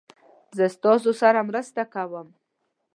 زه 0.57 0.65
تاسو 0.83 1.09
سره 1.21 1.39
مرسته 1.49 1.83
کوم 1.93 2.27